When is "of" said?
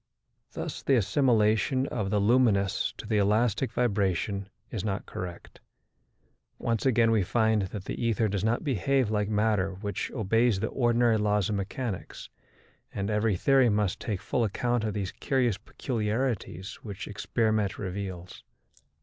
1.89-2.09, 11.49-11.55, 14.83-14.95